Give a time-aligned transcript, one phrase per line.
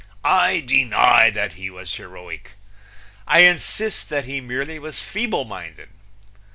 [0.25, 2.53] I deny that he was heroic.
[3.27, 5.89] I insist that he merely was feeble minded.